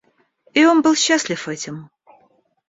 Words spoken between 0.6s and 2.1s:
он был счастлив этим.